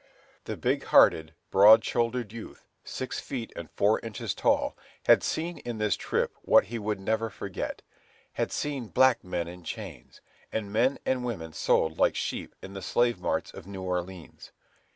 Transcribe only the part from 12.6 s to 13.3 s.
in the slave